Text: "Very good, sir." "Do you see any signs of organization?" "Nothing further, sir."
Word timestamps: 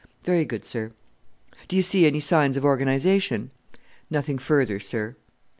"Very 0.23 0.45
good, 0.45 0.65
sir." 0.65 0.93
"Do 1.67 1.75
you 1.75 1.83
see 1.83 2.07
any 2.07 2.19
signs 2.19 2.57
of 2.57 2.65
organization?" 2.65 3.51
"Nothing 4.09 4.39
further, 4.39 4.79
sir." 4.79 5.15